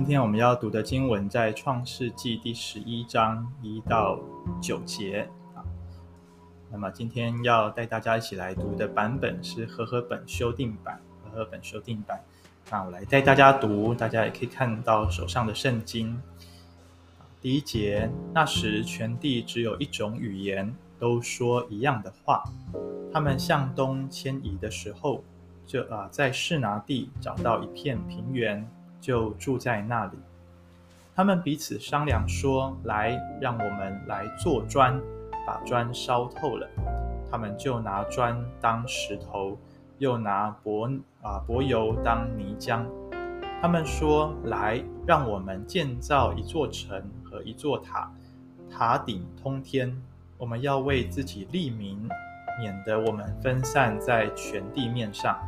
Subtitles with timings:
[0.00, 4.18] 今天我们要读的经文在创世纪第十一章一到
[4.58, 5.60] 九节啊。
[6.70, 12.18] 那么今天要带大家一起来读的版本是和合本修订版，和合本修订版。
[12.70, 16.18] 那我来带大家读，大家也可以看到手上的圣经。
[17.38, 22.42] 第一节，那时全地只有一种语言，都说一样的话。
[23.12, 25.22] 他们向东迁移的时候，
[25.66, 28.66] 就啊在示拿地找到一片平原。
[29.00, 30.18] 就住在那里。
[31.14, 34.98] 他们彼此商量说：“来，让我们来做砖，
[35.46, 36.68] 把砖烧透了。”
[37.30, 39.58] 他们就拿砖当石头，
[39.98, 40.90] 又拿柏
[41.22, 42.84] 啊柏油当泥浆。
[43.60, 48.10] 他们说：“来，让我们建造一座城和一座塔，
[48.70, 49.94] 塔顶通天。
[50.38, 52.08] 我们要为自己立名，
[52.58, 55.38] 免得我们分散在全地面上。”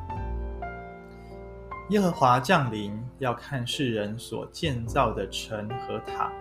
[1.89, 6.33] 耶和华降临，要看世人所建造的城和塔。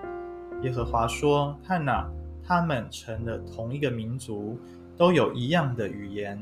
[0.61, 2.07] 耶和华说：“看哪，
[2.47, 4.57] 他们成了同一个民族，
[4.95, 6.39] 都有一样的语言。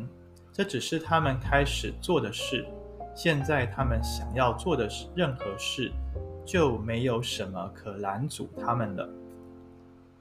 [0.51, 2.67] 这只是他们开始做的事。
[3.15, 5.91] 现在他们想要做的任何事，
[6.45, 9.09] 就没有什么可拦阻他们了。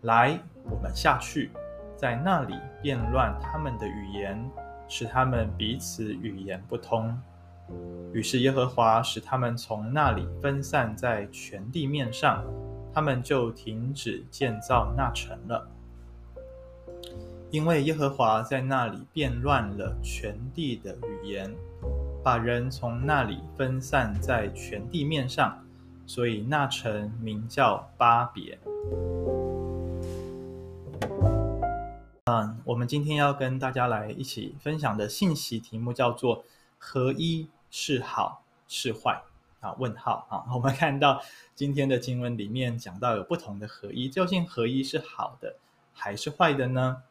[0.03, 1.51] 来，我们下去，
[1.97, 4.41] 在那里变乱他们的语言，
[4.89, 7.15] 使他们彼此语言不通。”
[8.13, 12.45] 于是耶和华使他们从那里分散在全地面上，
[12.93, 15.69] 他们就停止建造那城了。
[17.51, 21.55] 因为耶和华在那里变乱了全地的语言，
[22.23, 25.59] 把人从那里分散在全地面上，
[26.07, 28.59] 所以那城名叫巴别。
[32.31, 36.45] 嗯，我们今天要跟大家来一起分享的信息题目叫做
[36.77, 37.49] “合一”。
[37.71, 39.23] 是好是坏
[39.61, 39.73] 啊？
[39.79, 40.55] 问号啊！
[40.55, 41.23] 我们看到
[41.55, 45.57] 今天的经文里面讲到有不同的合一，究竟合一是好的
[45.93, 47.03] 还是坏的呢？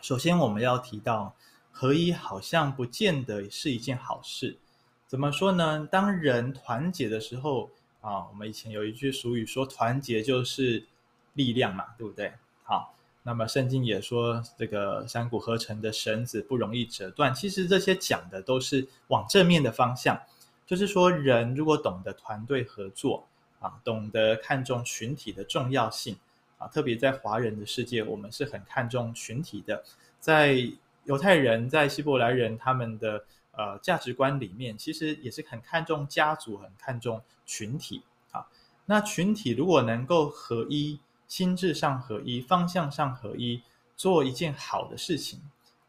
[0.00, 1.34] 首先我们要提到
[1.70, 4.58] 合一好像不见得是一件好事。
[5.06, 5.86] 怎么说呢？
[5.90, 7.70] 当人团结的时候
[8.00, 10.86] 啊，我们以前有一句俗语说，团结就是
[11.34, 12.32] 力量嘛，对不对？
[12.64, 12.95] 好。
[13.26, 17.34] 那么圣经也说，这个三股合成的绳子不容易折断。
[17.34, 20.16] 其实这些讲的都是往正面的方向，
[20.64, 23.26] 就是说人如果懂得团队合作
[23.58, 26.16] 啊，懂得看重群体的重要性
[26.56, 29.82] 啊，特别在华人的世界，我们是很看重群体的。
[30.20, 30.64] 在
[31.02, 38.46] 犹太人、在希伯来人他们的呃价值观里面，其实也是很看重家族，很看重群体啊。
[38.84, 43.62] 那群体如果能够合一，心智上合一，方向上合一，
[43.96, 45.40] 做一件好的事情，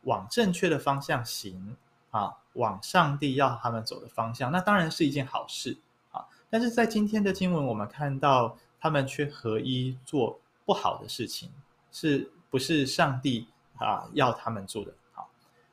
[0.03, 1.75] 往正确的方向行
[2.09, 5.77] 啊，往上帝要他们走的方向，那当然是一件好事
[6.11, 6.25] 啊。
[6.49, 11.51] 但是在今天的经文，我们看到他们却合一做不好的事情，
[11.91, 14.93] 是不是上帝啊要他们做的？
[15.13, 15.29] 好，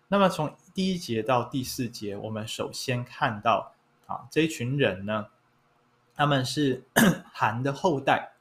[0.09, 3.73] 那么从第一节到第四节，我们首先看到
[4.07, 5.29] 啊，这一群人呢，
[6.15, 6.85] 他们是
[7.33, 8.34] 含的后代。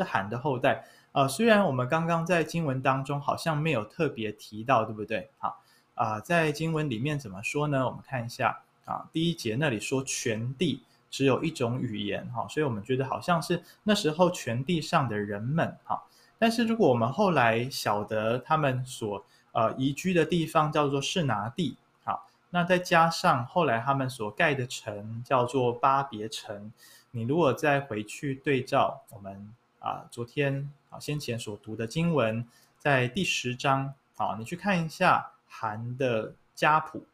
[0.00, 5.28] 是含的后代，呃，虽然我们刚刚在经文当中好像没有特别提到，对不对？
[5.36, 5.60] 好，
[5.94, 7.84] 啊、在经文里面怎么说呢？
[7.84, 16.02] 我们看一下啊，第一节那里说全地只有一种语言，哈，所以我们觉得好像是那时候全地上的人们，哈。
[16.38, 19.22] 但是如果我们后来晓得他们所
[19.52, 26.72] 呃移居的地方叫做示拿地，好，那再加上后来他们所盖的城叫做巴别城，
[27.10, 29.52] 你如果再回去对照我们。
[29.80, 32.46] 啊，昨天啊，先前所读的经文
[32.78, 37.04] 在第十章啊，你去看一下韩的家谱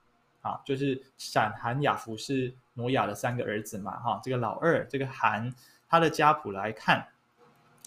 [0.42, 5.54] 啊，就是闪、韩、雅弗是挪亚的三个儿子嘛，哈，这个老二这个韩
[5.88, 7.06] 他的家谱来看，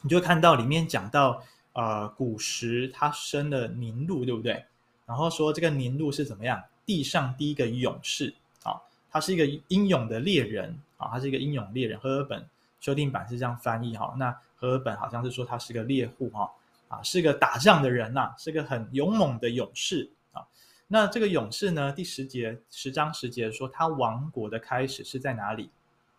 [0.01, 4.63] 你就看到里面讲到，呃，古时他生了宁录，对不对？
[5.05, 6.63] 然后说这个宁录是怎么样？
[6.85, 8.33] 地上第一个勇士
[8.63, 8.79] 啊，
[9.11, 12.47] 他是一个英勇的猎人啊，他是一个英勇猎人，赫尔本
[12.79, 14.33] 修订版是这样翻译哈，那。
[14.59, 16.51] 和合本好像是说他是个猎户哈
[16.89, 20.45] 啊，是个打仗的人呐、啊，是个很勇猛的勇士啊。
[20.87, 25.69] 那这个勇士呢，第十节十章十节说他王国的开始是在哪里？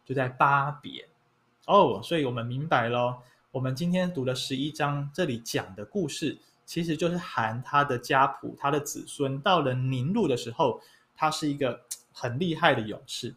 [0.07, 1.07] 就在巴别
[1.67, 2.01] 哦。
[2.03, 3.19] 所以我们明白喽，
[3.51, 10.81] 我们今天读了十一章，这里讲的故事，其实就是含他的家谱，他的子孙到了宁路的时候，
[11.15, 11.83] 他是一个
[12.13, 13.35] 很厉害的勇士，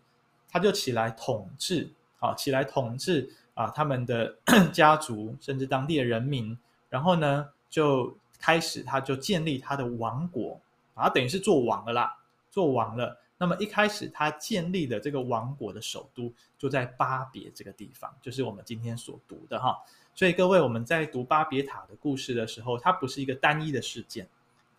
[0.49, 1.89] 他就起来统治
[2.19, 3.29] 啊，起来统治。
[3.53, 4.35] 啊，他们的
[4.73, 6.57] 家族甚至当地的人民，
[6.89, 10.59] 然后呢，就开始他就建立他的王国，
[10.93, 12.17] 啊，等于是做王了啦，
[12.49, 13.19] 做王了。
[13.37, 19.77] 那么一开始他建立的这个王国的首都就在巴别这个地方，就是我们今天所读的哈。
[20.15, 24.29] 所以各位，我们在读巴别塔的故事的时候，它不是一个单一的事件，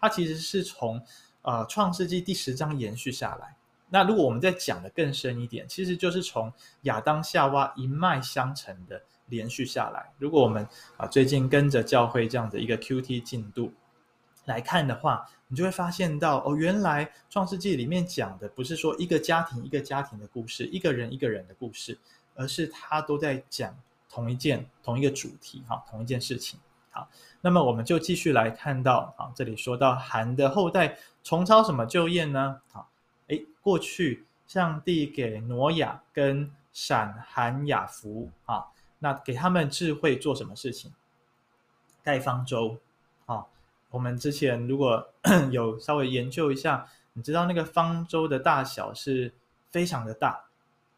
[0.00, 1.02] 它其实是从
[1.42, 3.56] 呃创世纪第十章延续下来。
[3.94, 6.52] 那如果我们再讲的更深一点，其实就是从
[6.82, 10.10] 亚当夏娃一脉相承的连续下来。
[10.18, 13.72] 如果我们啊最近跟着教会这样的一个 QT 进度
[14.46, 21.96] 来看的话，你就会发现到哦，原来创世纪里面讲的不是说一个家庭一个家庭的故事，一个人一个人的故事，
[22.34, 23.72] 而是他都在讲。
[24.10, 26.60] 同一件同一个主题哈，同一件事情
[26.92, 27.08] 好，
[27.40, 32.60] 那么我们就继续来看到啊，这里说到韩的后代重操什么旧业呢？
[32.70, 32.88] 好，
[33.28, 38.66] 诶，过去上帝给挪亚跟闪、含、雅弗啊，
[38.98, 40.92] 那给他们智慧做什么事情？
[42.02, 42.78] 盖方舟
[43.26, 43.46] 啊。
[43.90, 45.08] 我们之前如果
[45.52, 49.32] 有稍微研究一下，你知道那个方舟的大小是
[49.70, 50.44] 非常的大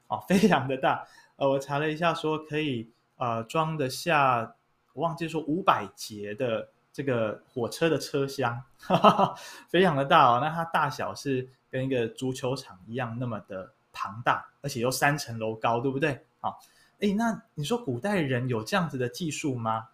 [0.08, 1.06] 啊， 非常的大。
[1.36, 2.90] 呃，我查了一下，说可以。
[3.18, 4.56] 呃，装得下，
[4.92, 9.34] 我忘记说五百节的这个火车的车厢， 哈哈，
[9.70, 10.38] 非常的大哦。
[10.38, 16.24] 那它大小是跟一个足球场一样那么的庞大，而且又三层楼高，对不对？
[16.40, 16.54] 啊，
[17.00, 19.88] 哎，那你说古代人有这样子的技术吗？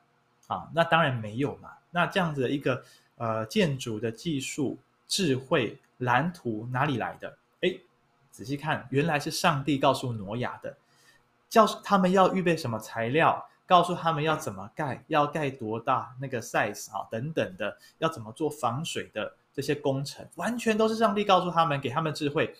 [0.46, 1.70] 啊，那当然没有嘛。
[1.90, 2.84] 那这样子的一个
[3.16, 7.36] 呃建筑的技术、智慧、蓝图哪里来的？
[7.62, 7.74] 哎，
[8.30, 10.76] 仔细看，原来是上帝告诉挪亚的。
[11.48, 22.54] 教他们要预备什么材料，告诉他们要怎么盖，要盖多大那个 size 啊，等等的，要怎么做防水的这些工程，完全都是上帝告诉他们，给他们智慧。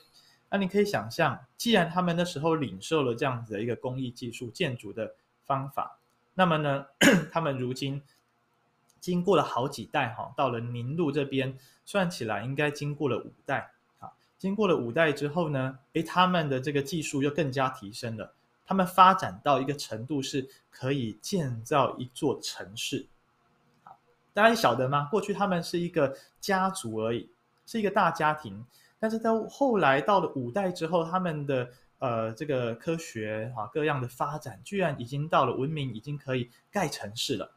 [0.51, 5.15] 那你可以想象，既然他们那时候领受了这样子的一个工艺技术、建筑的
[5.47, 5.99] 方法，
[6.35, 6.87] 那么呢，
[7.33, 8.03] 他们如今
[9.01, 14.13] 经过了好几代哈，到了宁路这边，算起来应该经过了五代啊。
[14.39, 18.35] 经过了五代之后呢，诶，他们的这个技术又更加提升了。
[18.67, 23.07] 他们发展到一个程度，是可以建造一座城市。
[24.33, 25.09] 大家晓得吗？
[25.11, 27.29] 过去他们是一个家族而已，
[27.67, 28.65] 是一个大家庭。
[28.99, 31.69] 但是到后来到了五代之后，他们的
[31.99, 37.51] 呃这个科学啊各样的发展，居然已经到了文明，已经可以盖城市了。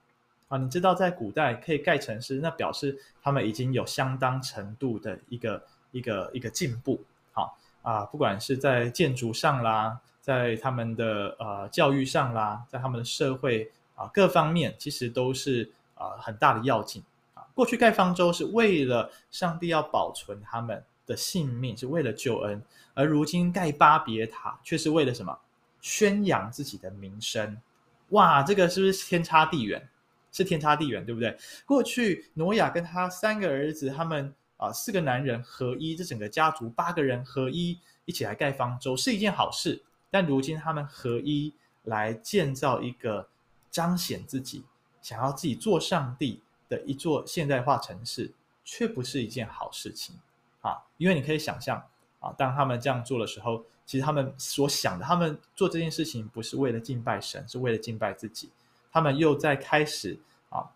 [0.48, 7.02] 啊，你知道在古代可以盖城市，那表示他们已经有相当程度的一个一个一个进步。
[7.32, 10.00] 好啊，不管是在建筑上啦。
[10.26, 17.04] 在他们的呃教育上啦，在他们的社会啊各方面，其实都是啊很大的要紧
[17.34, 17.44] 啊。
[17.56, 22.60] 过去盖方舟是为了上帝要保存他们的性命，是为了救恩；
[22.94, 25.38] 而如今盖巴别塔，却是为了什么？
[25.82, 27.62] 宣扬自己的名声。
[28.10, 29.88] 哇，这个是不是天差地远？
[30.32, 31.38] 是天差地远，对不对？
[31.66, 39.82] 过去挪亚跟他三个儿子，他们啊四个男人合一，这整个家族八个人合一，一起来盖方舟，是一件好事。
[40.12, 41.54] 但如今他们合一
[41.84, 43.28] 来建造一个
[43.72, 44.66] 彰显自己、
[45.06, 50.16] 想要自己做上帝的一座现代化城市，却不是一件好事情
[50.62, 50.82] 啊！
[50.98, 51.78] 因为你可以想象
[52.20, 58.50] 啊，当他们这样做的时候，其实他们所想的，他们做这件事情不是为了敬拜神，是为了敬拜自己。
[58.92, 60.20] 他们又在开始
[60.50, 60.72] 啊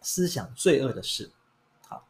[0.00, 1.30] 思想罪恶的事。
[1.86, 2.04] 好，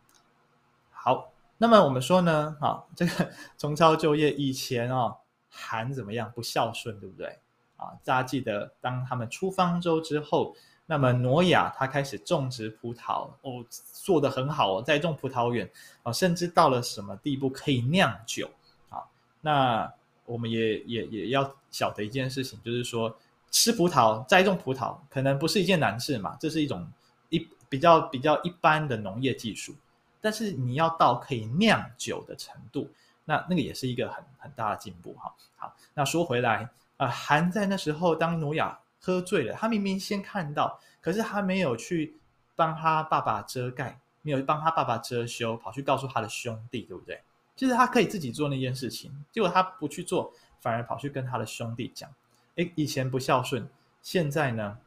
[0.91, 5.17] 好，那么我们说呢，啊，这个 重操旧业以前啊。
[5.53, 6.31] 含怎么样？
[6.33, 7.41] 不孝顺，对不对？
[7.77, 10.55] 啊，大家记得，当他们出方舟之后，
[10.91, 15.71] 那么挪亚他开始种植葡萄，哦，做得很好哦，栽种葡萄园
[16.03, 18.51] 啊，甚至到了什么地步可以酿酒
[18.89, 19.05] 啊？
[19.41, 19.89] 那
[20.25, 23.17] 我们也也也要晓得一件事情，就是说
[23.53, 26.85] 吃葡萄、栽种葡萄可能不是一件难事嘛，这是一种
[27.29, 29.73] 一比较比较一般的农业技术，
[30.21, 32.91] 但是你要到可以酿酒的程度。
[33.25, 35.33] 那那个也是一个很很大的进步哈。
[35.57, 42.15] 好，那说回来，呃，含在那时候，当挪亚喝醉了，他明明先看到，可是他没有去
[42.55, 47.21] 帮他爸爸遮盖，没有帮他爸爸遮羞，跑去告诉他的兄弟，对不对？
[47.57, 52.09] 其实他可以自己做那件事情，结果他不去做，反而跑去跟他的兄弟讲，
[52.57, 53.69] 诶，以前不孝顺，
[54.03, 54.79] 现在呢，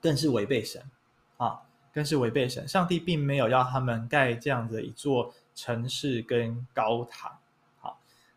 [0.00, 0.82] 更是违背神
[1.36, 1.60] 啊，
[1.92, 2.66] 更是违背神。
[2.66, 7.38] 上帝并没有要他们盖这样的一座城市跟高塔。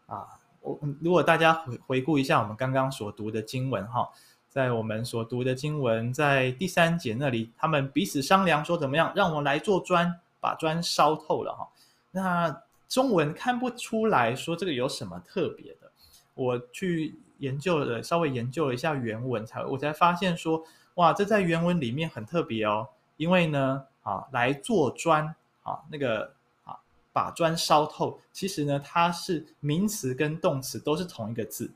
[0.08, 4.08] 啊，我如果大家回回顾一下我们刚刚所读的经文哈，
[4.56, 11.68] 在我们所读的经文在第三节那里，他们彼此商量说怎么样，让我来做砖，把砖烧透了哈。
[12.10, 15.92] 那中文看不出来说这个有什么特别的，
[16.36, 26.32] 我去研究了，稍微研究了一下原文才我才发现说，哇，这在原文里面很特别哦，因为呢，啊，来做砖啊，那个
[26.64, 26.80] 啊。
[27.12, 31.70] 把砖烧透，其实呢，它是名词跟动词都是同一个字，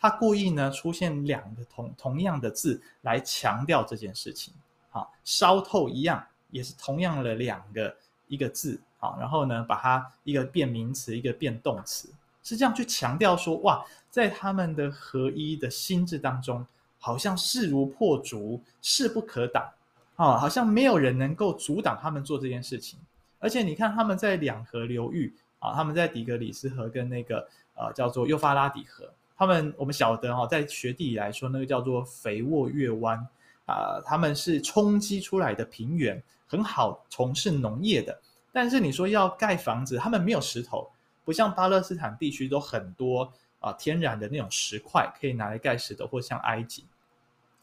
[0.00, 4.54] 他故意呢出现两个同同样的字来强调这件事情。
[4.90, 7.94] 好，烧透一样也是同样的两个
[8.26, 8.80] 一个字。
[8.98, 12.08] 好，然后呢，把它一个变名词，一个变动词，
[12.42, 16.66] 是这样去强调说，哇，在他们的合一的心智当中，
[16.98, 19.70] 好像势如破竹，势不可挡。
[20.16, 22.98] 啊，好像没有人能够阻挡他们做这件事情。
[23.38, 33.18] 而且你看，他们在两河流域啊，他们在底格里斯河跟那个呃叫做幼发拉底河，他们我们晓得哈，在学地理来说，那个叫做肥沃月湾
[33.64, 38.20] 啊，他们是冲击出来的平原，很好从事农业的。
[38.52, 40.90] 但是你说要盖房子，他们没有石头，
[41.24, 46.84] 不像巴勒斯坦地区都很多啊天然的那种石块可以拿来盖石头，或像埃及，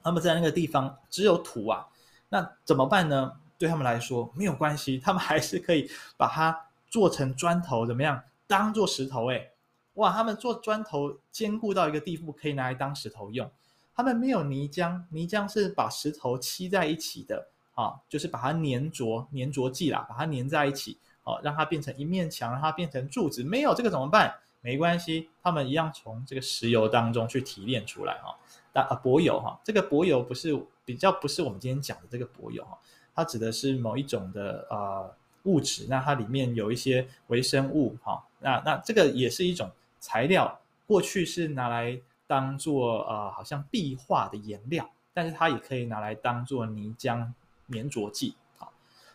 [0.02, 1.88] 他们在那个地方只有土啊。
[2.28, 3.32] 那怎么办呢？
[3.60, 8.20] 对他们来说没有关系，他们还是可以把它做成砖头，怎么样？
[8.48, 9.52] 当做石头诶，
[9.98, 10.12] 哇！
[10.12, 13.48] 他们做砖头坚固到一个地步，可以拿来当石头用。
[13.94, 23.44] 他们没有泥浆，泥浆是把石头漆在一起的啊，就是把它粘着，粘着剂啦，把它粘在一起，啊，让它变成一面墙，让它变成柱子。
[23.44, 24.34] 没有这个怎么办？
[24.62, 28.34] 没关系，他们一样从这个石油当中去提炼出来啊。
[28.74, 30.58] 但啊，柏油哈，这个柏油不是。
[30.88, 32.80] 比较不是我们今天讲的这个柏油哈，
[33.14, 35.14] 它指的是某一种的呃
[35.44, 39.70] 物质，那它里面有一些微生物哈，那那这个也是一种
[40.08, 47.30] 材料，过去是拿来当做呃好像壁画的颜料，但是它也可以拿来当做泥浆
[47.74, 48.70] 粘着剂啊，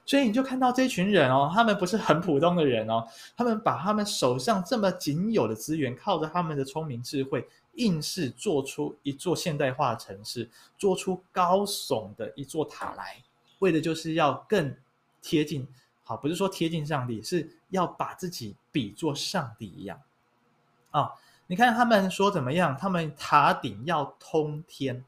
[0.05, 7.49] 所以你就看到这群人哦，他们不是很普通的人哦，他们把他们手上这么仅有的资源，靠着他们的聪明智慧。
[7.77, 10.47] 硬是做出一座现代化城市，
[10.77, 13.17] 做出高耸的一座塔来，
[13.61, 14.77] 为的就是要更
[15.23, 15.67] 贴近，
[16.05, 19.99] 好，不是说贴近上帝，是要把自己比作上帝一样。
[20.93, 21.13] 啊，
[21.49, 22.77] 你看他们说怎么样？
[22.79, 25.05] 他们塔顶要通天。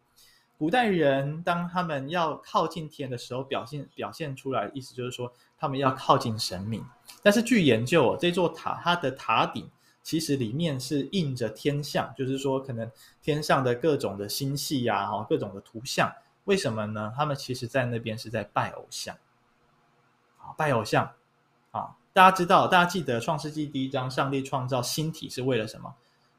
[0.59, 6.85] 古代人当他们要靠近天的时候，表现表现出来意思就是说，他们要靠近神明。
[7.23, 9.71] 但是据研究，这座塔它的塔顶。
[10.03, 12.91] 其实里面是印着天象，就是说可能
[13.23, 16.13] 天上的各种的星系呀，哈，各种的图像。
[16.45, 17.11] 为什么呢？
[17.17, 19.17] 他们其实在那边是在拜偶像，
[20.37, 21.11] 啊，拜偶像，
[21.71, 25.93] 啊，大家知道，大家记得《创世纪》第一章，上帝创造星体是为了什么？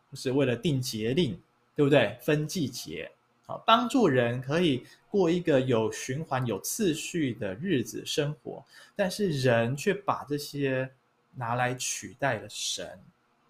[0.10, 1.38] 就是为了定节令，
[1.76, 2.18] 对不对？
[2.22, 3.12] 分季节，
[3.46, 8.64] 好，帮助人可以过一个有循环、有次序的日子生活。
[8.96, 10.90] 但是人却把这些
[11.34, 12.98] 拿来取代了神。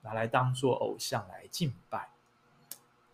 [0.02, 2.08] 拿来当做偶像来敬拜，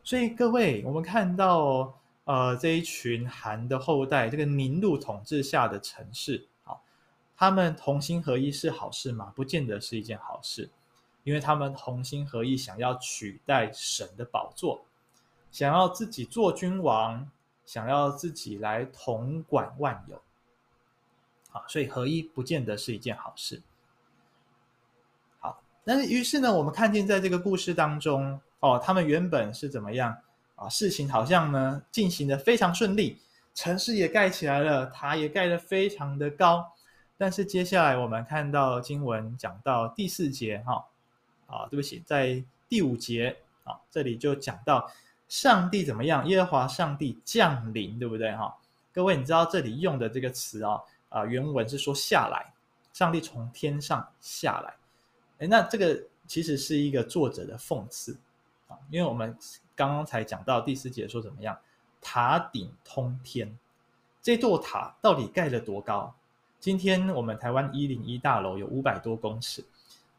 [0.04, 6.46] 所以各位，我们看到呃这一群韩的后代，这个宁录统治下的城市，
[7.42, 9.34] 他们同心合一是好事吗？
[9.36, 10.70] 不见得是一件好事，
[11.24, 14.86] 因为他们同心合一，想要取代神的宝座，
[15.52, 17.28] 想要自己做君王，
[17.66, 20.22] 想要自己来统管万有，
[21.50, 23.60] 好，所以合一不见得是一件好事。
[25.40, 30.16] 好但是，于是呢，我们看见在这个故事当中，哦，他们原本是怎么样
[30.54, 30.70] 啊？
[30.70, 33.18] 事情好像呢进行的非常顺利，
[33.56, 36.72] 城市也盖起来了，塔也盖得非常的高。
[37.22, 40.84] 但是接下来我们看到经文讲到第四节，哈，
[41.46, 44.92] 啊，对不起，在第五节啊，这里就讲到
[45.28, 46.28] 上帝怎么样？
[46.28, 48.36] 耶和华上帝降临，对不对？
[48.36, 48.58] 哈，
[48.92, 52.52] 各位，你知道这里用的这个词啊，啊，原文是说下来，
[52.92, 54.74] 上帝从天上下来。
[55.38, 58.18] 诶，那这个其实是一个作者的讽刺
[58.68, 59.38] 啊，因为我们
[59.76, 61.56] 刚刚才讲到第四节说怎么样，
[62.02, 63.56] 塔顶通天，
[64.24, 66.16] 这座塔到底盖了多高？
[66.62, 69.66] 今天我们台湾一零一大楼有五百多公尺，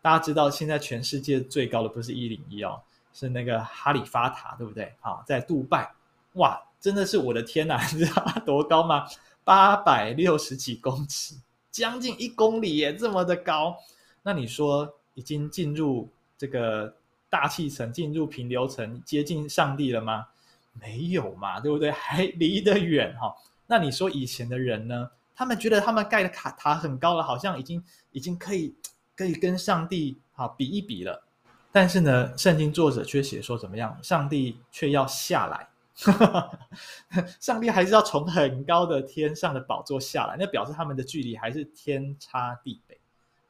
[0.03, 2.83] 大家知道现在全世界最高的不是一零一哦，
[3.15, 4.93] 是那个哈利法塔，对不对？
[5.03, 5.95] 啊，在杜拜，
[6.33, 9.07] 哇，真的是我的天哪， 你知道它多高吗？
[9.45, 11.37] 八百六十几公尺，
[11.71, 13.77] 将近一公里耶，这么的高，
[14.25, 14.93] 那你说？
[15.15, 16.09] 已经进入
[16.39, 16.97] 这个
[17.29, 20.27] 大气层，进入平流层，接近上帝了吗？
[20.81, 21.91] 没有嘛，对不对？
[21.91, 23.37] 还离得远哈。
[23.67, 25.11] 那你说以前的人呢？
[25.35, 28.75] 他们觉得他们盖的卡塔很高了，好像已经已经可以
[29.17, 31.25] 可以跟上帝啊比一比了。
[31.71, 33.99] 但是呢，圣经作者却写说怎么样？
[34.03, 35.69] 上帝却要下来，
[37.41, 42.99] 上帝还是要从很高的天上的宝座下来，那表示他们的距离还是天差地别。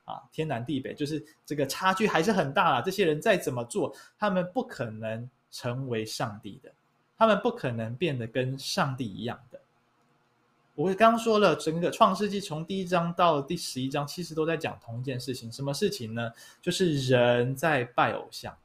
[0.05, 2.83] 啊，天南地北，就是这个差距还是很大啊。
[2.83, 6.73] 这些人再怎么做，他们不可能成为上帝的，
[7.17, 9.61] 他们不可能变得跟上帝一样的。
[10.75, 15.52] 我刚刚说了，整个创世纪从第一章到第十一章，其实都在讲同一件事情。
[15.52, 16.33] 什么事情呢？
[16.62, 18.57] 就是人在拜偶像，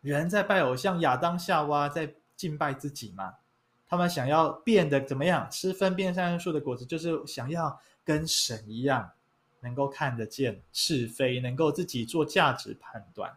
[0.00, 3.34] 人在拜偶像，亚当夏娃在敬拜自己嘛。
[3.88, 5.48] 他们想要变得怎么样？
[5.50, 9.12] 吃分辨善恶树的果子，就是想要跟神一样，
[9.60, 13.36] 能够看得见是非，能够自己做价值判断。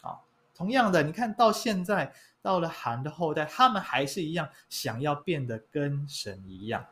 [0.00, 0.18] 啊，
[0.54, 2.12] 同样的，你看到现在
[2.44, 6.84] 到了韩的后代，他们还是一样，想要变得跟神一样。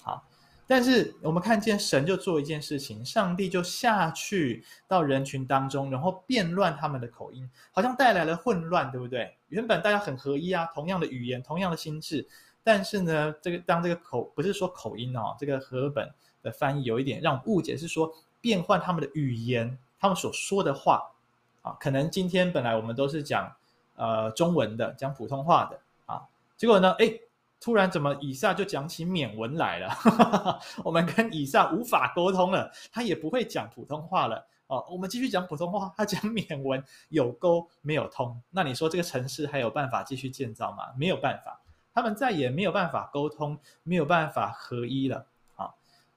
[0.00, 0.24] 好。
[0.66, 9.36] 但是我们看见神就做一件事情，上帝就下去到人群当中，然后变乱他们的口音，好像带来了混乱，对不对？
[9.48, 12.26] 原本大家很合一啊，同样的语言，同样的心智，
[12.62, 16.10] 但是呢，这个当这个口不是说口音哦，这个和本
[16.42, 21.12] 的翻译有一点让我误解，是说变换他们的语言，他们所说的话
[21.60, 23.54] 啊，可能今天本来我们都是讲
[23.96, 26.22] 呃中文的，讲普通话的啊，
[26.56, 27.20] 结果呢，诶。
[27.60, 29.88] 突然，怎么以撒就讲起缅文来了？
[30.84, 34.46] 我们跟以撒无法沟通了，他也不会讲普通话了。
[34.66, 38.38] 哦，我们继续讲普通话，他讲缅文有沟没有通。
[38.50, 40.92] 那你说这个城市还有办法继续建造吗？
[40.98, 41.58] 没有办法，
[41.94, 45.24] 他们再也没有办法沟通，没有办法合一了。
[45.56, 45.72] 啊，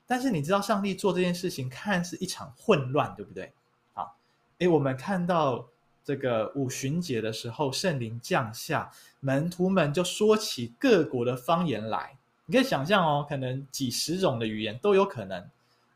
[0.05, 3.53] 但是你知道，上帝做这件事情看似一场混乱，对不对？
[3.93, 4.11] 啊，
[4.57, 5.69] 诶，我们看到。
[6.07, 12.15] 这个五旬节的时候，圣灵降下，门徒们就说起各国的方言来。
[12.45, 15.45] 你可以想象哦，可能几十种的语言都有可能。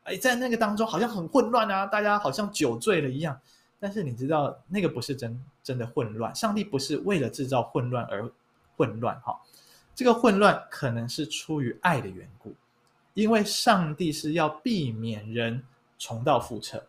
[0.02, 3.40] 哎，在那个当中好像很混乱啊，大家好像酒醉了一样。
[3.80, 8.30] 但是你知道，那个不是真真的混乱，上帝不是为了制造混乱而
[8.76, 9.34] 混乱哈。
[9.94, 12.54] 这个混乱可能是出于爱的缘故，
[13.14, 15.64] 因为上帝是要避免人
[15.98, 16.84] 重蹈覆辙。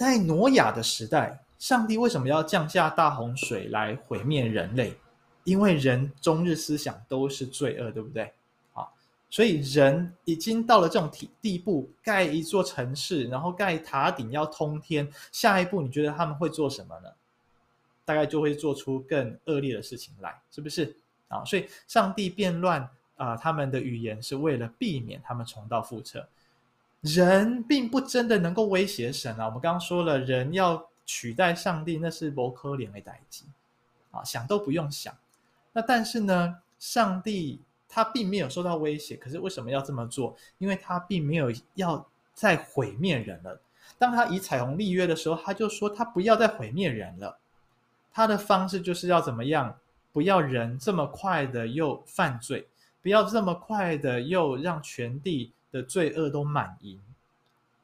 [0.00, 4.96] 在挪亚的时代，上帝为什么要降下大洪水来毁灭人类？
[5.44, 8.32] 因为人终日思想都是罪恶，对不对？
[8.72, 8.88] 啊，
[9.28, 15.06] 所以人已经到了这种地地步，盖一座城市，然后盖塔顶要通天。
[15.32, 17.10] 下一步，你觉得他们会做什么呢？
[18.06, 20.96] 大概就会做出更恶劣的事情来，是不是？
[21.28, 26.26] 啊，所以上帝变乱啊，他们的语言是为了避免他们重蹈覆辙。
[27.00, 29.46] 人并不真的能够威胁神啊！
[29.46, 33.44] 我们刚刚说了，人要取代上帝，那是不可能的代志
[34.10, 35.16] 啊，想都不用想。
[35.72, 40.36] 那但是呢，上帝他并没有受到威胁，可是为什么要这么做？
[40.58, 43.58] 因为他并没有要再毁灭人了。
[43.98, 47.38] 当他以彩虹立约的时候，他就说他不要再毁灭人了。
[48.12, 49.78] 他的方式就是要怎么样？
[50.12, 52.66] 不要人这么快的又犯罪，
[53.00, 55.52] 不要这么快的又让全地。
[55.70, 57.00] 的罪恶都满盈，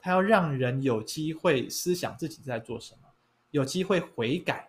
[0.01, 3.09] 他要让人有机会思想自己在做什么，
[3.51, 4.69] 有机会悔改。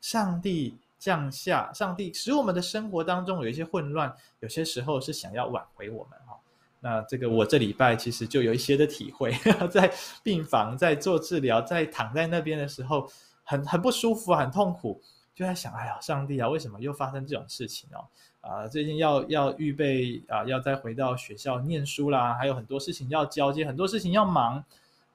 [0.00, 6.38] 上帝降下，上帝使我们的生活当中有一些混乱，有些时候是想要挽回我们哈。
[6.80, 9.34] 那这个我这礼拜其实就有一些的体会，
[9.68, 13.10] 在病房在做治疗，在躺在那边的时候，
[13.42, 15.02] 很很不舒服，很痛苦，
[15.38, 18.04] 就在想，哎呀，上帝啊，为什么又发生这种事情哦？
[18.40, 24.64] 啊，最近要要预备啊，要再回到学校念书啦，还有很多事情要交接，很多事情要忙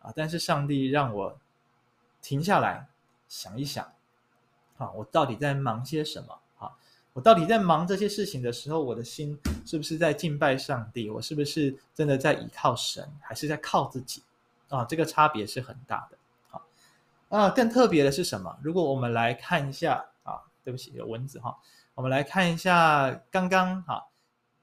[0.02, 0.14] 啊。
[0.16, 1.38] 但是上帝让我
[2.22, 2.88] 停下来
[3.28, 3.86] 想一想，
[4.78, 6.40] 啊，我到底在忙些什么？
[6.58, 6.72] 啊，
[7.12, 11.10] 我到底在忙这些事情的时候，我的心是不是在敬拜上帝？
[11.10, 14.24] 我是不是真的在倚靠神，还是在靠自己？
[14.70, 16.18] 啊，这个差别是很大的。
[16.52, 16.62] 啊，
[17.28, 18.58] 啊，更特别的是什么？
[18.62, 20.06] 如果我们来看一下，
[20.64, 21.58] 对不起，有蚊子哈。
[21.94, 24.08] 我们来看一下刚刚哈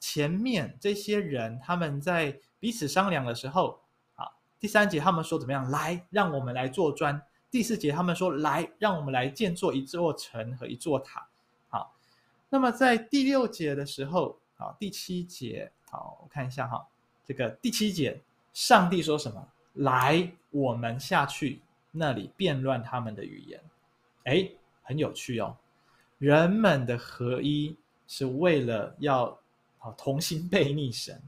[0.00, 3.80] 前面这些人他们在彼此商量的时候，
[4.16, 4.26] 啊，
[4.58, 5.70] 第三节他们说怎么样？
[5.70, 7.22] 来，让我们来做砖。
[7.50, 11.28] 第四节他们说来，让我们来建造一座城和一座塔。
[11.68, 11.94] 好，
[12.48, 16.86] 那么在第六节的时候，好，第七节，好，我看一下哈，
[17.24, 18.20] 这个第七节，
[18.52, 19.48] 上帝说什么？
[19.74, 21.60] 来，我们下去
[21.90, 23.60] 那里变乱他们的语言。
[24.24, 24.48] 哎，
[24.82, 25.56] 很有趣哦。
[26.20, 27.74] 人们的合一
[28.06, 29.26] 是为了要
[29.78, 31.18] 啊同心背逆神，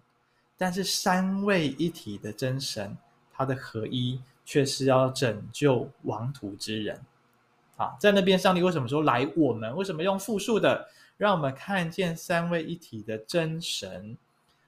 [0.58, 2.94] 但是三位一体的真神，
[3.32, 7.00] 他的合一却是要拯救亡途之人。
[7.78, 9.74] 啊，在那边，上帝为什么说来我们？
[9.74, 10.86] 为什么用复数的？
[11.16, 14.14] 让我们看见三位一体的真神，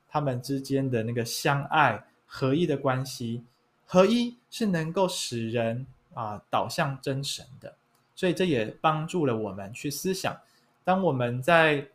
[0.09, 3.45] 他们之间的那个相爱合一的关系，
[3.85, 7.77] 合一是能够使人啊导向真神的。
[8.15, 10.37] 所以这也帮助了我们去思想，
[10.85, 11.87] 当我们在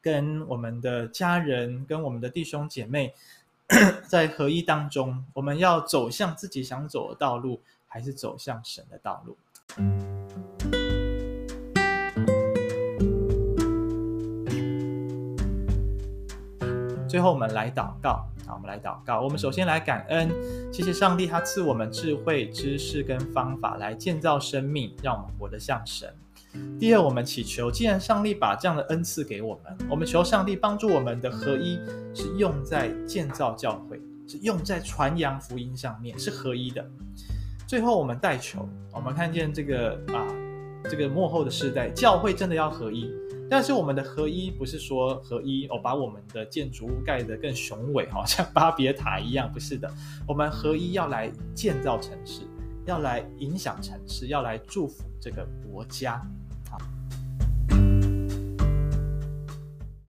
[0.00, 3.14] 跟我们的家人、跟我们的弟兄姐妹
[4.06, 9.36] 在合一当中，我们要走向自己想走的道路，还是走向神的道路？
[17.08, 18.24] 最后，我们来祷告。
[18.46, 19.20] 好，我们来祷告。
[19.20, 20.30] 我们首先来感恩，
[20.72, 26.12] 谢谢上帝，他赐我们智慧、知识跟方法来建造生命，让我们活得像神。
[26.78, 31.78] 第二，我们祈求，既然上帝把这样的恩赐给我们，我们求上帝帮助我们的合一，
[32.14, 36.84] 是用在建造教会，是用在传扬福音上面，是合一的。
[37.66, 40.24] 最后，我们代求，我们看见这个啊，
[40.84, 43.12] 这个末后的世代，教会真的要合一。
[43.50, 49.90] 但是我们的合一不是说合一哦，把我们的建筑物盖得更雄伟，好 像巴别塔一样，不是的。
[50.26, 52.42] 我们合一要来建造城市，
[52.84, 56.22] 要来影响城市，要来祝福这个国家。